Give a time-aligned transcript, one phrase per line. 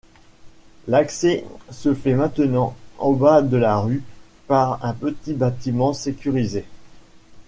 [0.87, 4.01] L'accès se fait maintenant au bas de la rue
[4.47, 6.65] par un petit bâtiment sécurisé.